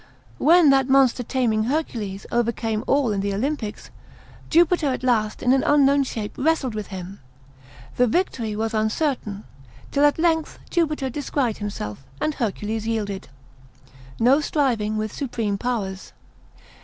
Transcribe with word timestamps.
When 0.39 0.71
that 0.71 0.89
monster 0.89 1.21
taming 1.21 1.65
Hercules 1.65 2.25
overcame 2.31 2.83
all 2.87 3.11
in 3.11 3.19
the 3.21 3.35
Olympics, 3.35 3.91
Jupiter 4.49 4.87
at 4.87 5.03
last 5.03 5.43
in 5.43 5.53
an 5.53 5.61
unknown 5.63 6.01
shape 6.05 6.33
wrestled 6.39 6.73
with 6.73 6.87
him; 6.87 7.19
the 7.97 8.07
victory 8.07 8.55
was 8.55 8.73
uncertain, 8.73 9.43
till 9.91 10.03
at 10.05 10.17
length 10.17 10.57
Jupiter 10.71 11.11
descried 11.11 11.57
himself, 11.59 12.03
and 12.19 12.33
Hercules 12.33 12.87
yielded. 12.87 13.27
No 14.19 14.39
striving 14.41 14.97
with 14.97 15.13
supreme 15.13 15.59
powers. 15.59 16.13